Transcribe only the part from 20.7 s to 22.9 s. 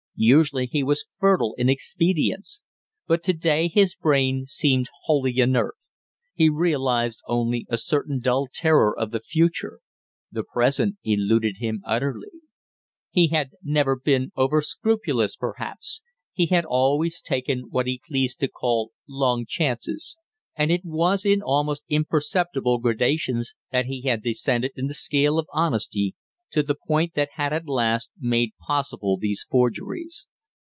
was in almost imperceptible